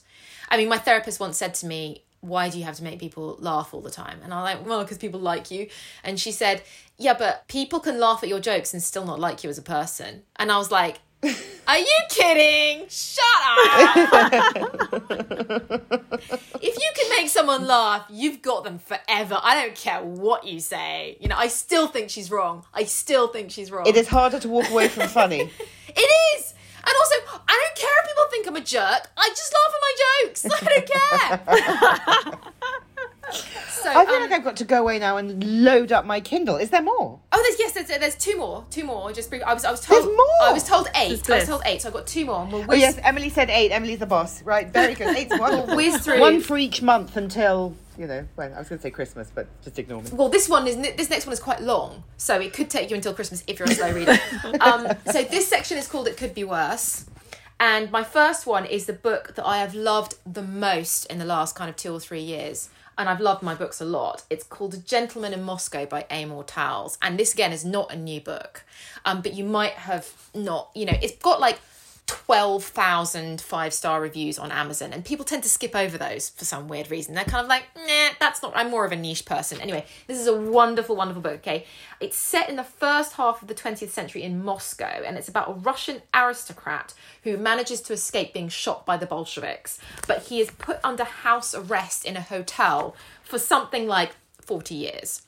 [0.50, 3.38] I mean, my therapist once said to me, why do you have to make people
[3.40, 4.20] laugh all the time?
[4.24, 5.68] And I'm like, well, because people like you.
[6.04, 6.64] And she said,
[6.98, 9.64] yeah, but people can laugh at your jokes and still not like you as a
[9.64, 10.24] person.
[10.36, 11.00] And I was like,
[11.68, 12.86] are you kidding?
[12.90, 13.96] Shut up.
[16.62, 19.40] if you can make someone laugh, you've got them forever.
[19.42, 21.18] I don't care what you say.
[21.20, 22.66] You know, I still think she's wrong.
[22.74, 23.88] I still think she's wrong.
[23.88, 25.52] It is harder to walk away from funny.
[25.98, 26.54] It is.
[26.80, 27.16] And also,
[27.48, 29.10] I don't care if people think I'm a jerk.
[29.16, 29.94] I just laugh at my
[30.26, 30.46] jokes.
[30.46, 32.52] I don't care.
[33.86, 36.20] So, I feel um, like I've got to go away now and load up my
[36.20, 36.56] Kindle.
[36.58, 37.20] Is there more?
[37.32, 39.12] oh, there's yes, there's, there's two more, two more.
[39.14, 40.42] Just brief, I was, I was told, There's more?
[40.42, 41.30] I was told eight.
[41.30, 42.42] I was told eight, so I got two more.
[42.42, 43.72] And we'll Oh yes, Emily said eight.
[43.72, 44.42] Emily's the boss.
[44.44, 45.16] Right, very good.
[45.16, 45.76] Eight's one.
[45.76, 46.20] whiz through.
[46.20, 48.28] One for each month until you know.
[48.36, 50.10] Well, I was going to say Christmas, but just ignore me.
[50.12, 52.96] Well, this one is this next one is quite long, so it could take you
[52.96, 54.18] until Christmas if you're a slow reader.
[54.62, 57.06] um, so this section is called "It Could Be Worse,"
[57.60, 61.26] And my first one is the book that I have loved the most in the
[61.26, 62.70] last kind of two or three years.
[62.98, 64.24] And I've loved my books a lot.
[64.30, 66.98] It's called A Gentleman in Moscow by Amor Towles.
[67.02, 68.64] And this, again, is not a new book.
[69.04, 71.60] Um, but you might have not, you know, it's got like
[72.08, 76.68] 12,000 five star reviews on Amazon, and people tend to skip over those for some
[76.68, 77.16] weird reason.
[77.16, 79.60] They're kind of like, nah, that's not, I'm more of a niche person.
[79.60, 81.66] Anyway, this is a wonderful, wonderful book, okay?
[82.00, 85.50] It's set in the first half of the 20th century in Moscow, and it's about
[85.50, 90.52] a Russian aristocrat who manages to escape being shot by the Bolsheviks, but he is
[90.52, 95.24] put under house arrest in a hotel for something like 40 years.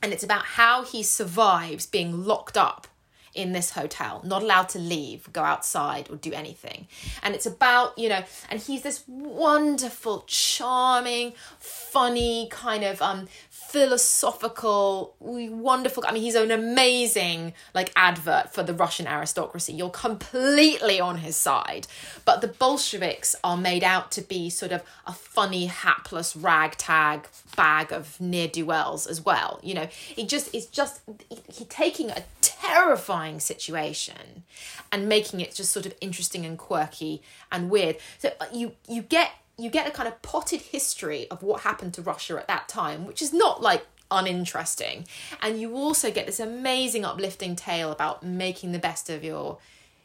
[0.00, 2.86] And it's about how he survives being locked up
[3.34, 6.86] in this hotel, not allowed to leave, go outside, or do anything.
[7.22, 13.28] And it's about, you know, and he's this wonderful, charming, funny, kind of um
[13.74, 16.04] philosophical, wonderful.
[16.06, 19.72] I mean, he's an amazing like advert for the Russian aristocracy.
[19.72, 21.88] You're completely on his side,
[22.24, 27.90] but the Bolsheviks are made out to be sort of a funny, hapless ragtag bag
[27.90, 29.58] of near do wells as well.
[29.60, 34.44] You know, he just is just he taking a terrifying situation
[34.92, 37.96] and making it just sort of interesting and quirky and weird.
[38.20, 41.94] So uh, you you get you get a kind of potted history of what happened
[41.94, 45.06] to Russia at that time, which is not like uninteresting.
[45.42, 49.58] And you also get this amazing uplifting tale about making the best of your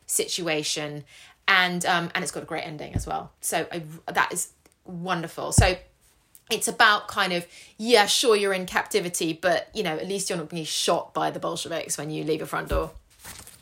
[0.05, 1.03] situation,
[1.47, 3.31] and um, and it's got a great ending as well.
[3.41, 4.51] So I, that is
[4.85, 5.51] wonderful.
[5.51, 5.77] So
[6.51, 7.45] it's about kind of
[7.77, 11.31] yeah, sure you're in captivity, but you know at least you're not being shot by
[11.31, 12.91] the Bolsheviks when you leave your front door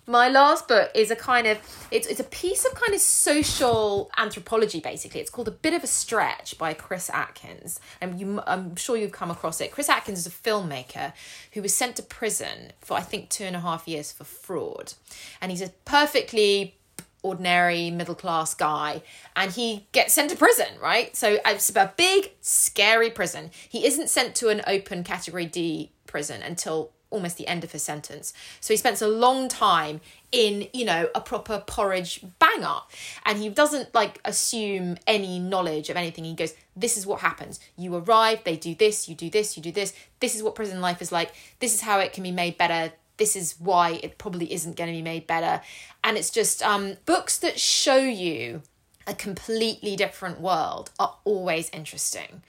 [0.08, 1.58] my last book is a kind of
[1.91, 5.20] it's it's a piece of kind of social anthropology basically.
[5.20, 7.80] It's called a bit of a stretch by chris atkins.
[8.00, 9.72] And you i'm sure you've come across it.
[9.72, 11.12] Chris atkins is a filmmaker
[11.52, 14.93] who was sent to prison for i think two and a half years for fraud.
[15.41, 16.76] And he's a perfectly
[17.22, 19.02] ordinary middle class guy.
[19.36, 21.13] And he gets sent to prison right?
[21.17, 23.52] So it's a big scary prison.
[23.67, 27.84] He isn't sent to an open category d prison until almost the end of his
[27.84, 28.34] sentence.
[28.60, 32.80] So he spends a long time in, you know, a proper porridge banger.
[33.26, 36.26] And he doesn't like assume any knowledge of anything.
[36.26, 37.60] He goes, This is what happens.
[37.78, 39.93] You arrive, they do this, you do this, you do this.
[40.20, 41.34] This is what prison life is like.
[41.60, 42.93] This is how it can be made better.
[43.17, 45.62] This is why it probably isn't going to be made better.
[46.04, 48.62] And it's just um, books that show you
[49.08, 52.43] a completely different world are always interesting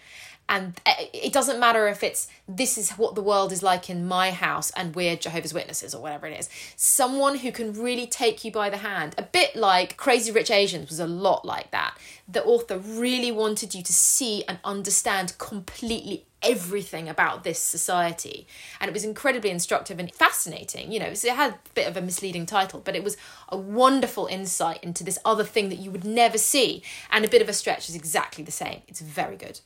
[0.49, 4.07] and uh, it doesn't matter if it's this is what the world is like in
[4.07, 6.49] my house and we're Jehovah's Witnesses or whatever it is.
[6.77, 10.89] Someone who can really take you by the hand, a bit like Crazy Rich Asians
[10.89, 11.97] was a lot like that.
[12.27, 18.47] The author really wanted you to see and understand completely everything about this society
[18.81, 22.01] and it was incredibly instructive and fascinating you know it had a bit of a
[22.01, 23.17] misleading title but it was
[23.49, 26.81] a wonderful insight into this other thing that you would never see
[27.11, 29.59] and a bit of a stretch is exactly the same it's very good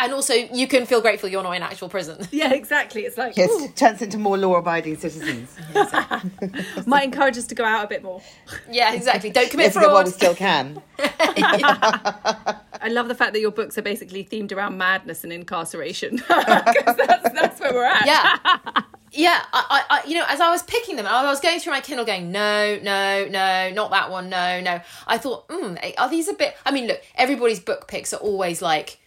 [0.00, 2.18] and also you can feel grateful you're not in actual prison.
[2.32, 3.02] Yeah, exactly.
[3.02, 5.54] It's like yes, it turns into more law-abiding citizens.
[6.86, 8.22] Might encourage us to go out a bit more.
[8.70, 9.30] Yeah, exactly.
[9.30, 9.92] Don't commit yes, fraud.
[9.92, 10.80] While we still can.
[10.98, 16.96] I love the fact that your books are basically themed around madness and incarceration because
[16.96, 18.06] that's, that's where we're at.
[18.06, 18.82] Yeah.
[19.12, 21.80] Yeah, I, I, you know, as I was picking them, I was going through my
[21.80, 24.80] Kindle, going, no, no, no, not that one, no, no.
[25.06, 26.56] I thought, hmm, are these a bit?
[26.64, 28.99] I mean, look, everybody's book picks are always like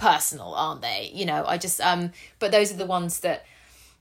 [0.00, 1.10] personal, aren't they?
[1.14, 3.44] You know, I just um but those are the ones that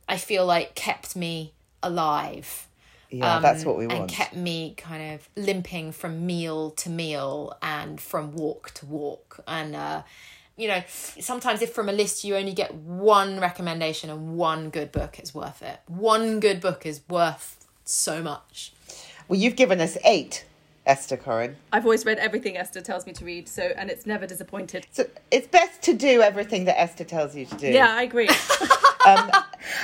[0.07, 2.67] I feel like kept me alive.
[3.12, 3.99] Yeah, um, that's what we want.
[4.01, 9.43] And kept me kind of limping from meal to meal and from walk to walk.
[9.47, 10.03] And uh
[10.55, 14.91] you know, sometimes if from a list you only get one recommendation and one good
[14.91, 15.79] book, it's worth it.
[15.88, 18.73] One good book is worth so much.
[19.29, 20.43] Well, you've given us eight
[20.89, 21.54] Esther Coren.
[21.71, 24.88] I've always read everything Esther tells me to read, so and it's never disappointed.
[24.91, 27.67] So it's best to do everything that Esther tells you to do.
[27.67, 28.28] Yeah, I agree.
[29.05, 29.31] um,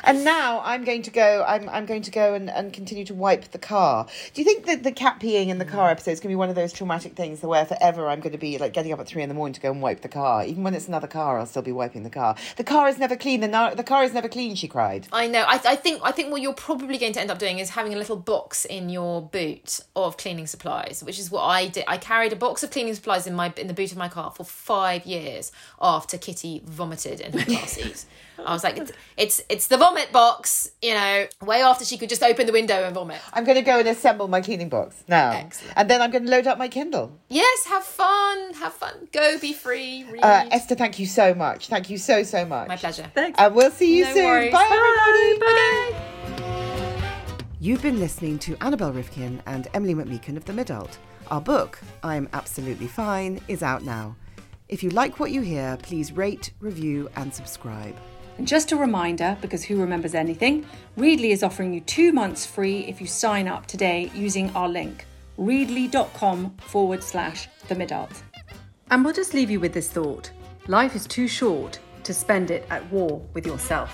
[0.03, 1.43] and now I'm going to go.
[1.47, 4.07] I'm I'm going to go and, and continue to wipe the car.
[4.33, 6.35] Do you think that the cat peeing in the car episode is going to be
[6.35, 9.07] one of those traumatic things where forever I'm going to be like getting up at
[9.07, 11.39] three in the morning to go and wipe the car, even when it's another car,
[11.39, 12.35] I'll still be wiping the car.
[12.57, 13.41] The car is never clean.
[13.41, 14.55] The the car is never clean.
[14.55, 15.07] She cried.
[15.11, 15.43] I know.
[15.43, 17.93] I I think I think what you're probably going to end up doing is having
[17.93, 21.85] a little box in your boot of cleaning supplies, which is what I did.
[21.87, 24.31] I carried a box of cleaning supplies in my in the boot of my car
[24.31, 28.05] for five years after Kitty vomited in her car seat.
[28.37, 32.09] I was like, it's, it's it's the vomit box, you know, way after she could
[32.09, 33.19] just open the window and vomit.
[33.33, 35.31] I'm going to go and assemble my cleaning box now.
[35.31, 35.73] Excellent.
[35.77, 37.17] And then I'm going to load up my Kindle.
[37.29, 38.53] Yes, have fun.
[38.55, 39.07] Have fun.
[39.11, 40.05] Go be free.
[40.11, 40.23] Read.
[40.23, 41.67] Uh, Esther, thank you so much.
[41.67, 42.67] Thank you so, so much.
[42.67, 43.09] My pleasure.
[43.13, 43.39] Thanks.
[43.39, 44.25] And we'll see you No soon.
[44.25, 44.51] worries.
[44.51, 45.35] Bye, Bye.
[45.37, 45.91] everybody.
[45.91, 46.01] Bye.
[47.59, 50.97] You've been listening to Annabel Rivkin and Emilie McMeekan of The Midult.
[51.31, 54.15] Our book, I'm Absolutely Fine, is out now.
[54.69, 57.95] If you like what you hear, please rate, review, and subscribe.
[58.37, 60.65] And just a reminder, because who remembers anything,
[60.97, 65.05] Readly is offering you two months free if you sign up today using our link,
[65.37, 68.21] readly.com forward slash the midult.
[68.91, 70.31] And we'll just leave you with this thought
[70.67, 73.93] life is too short to spend it at war with yourself.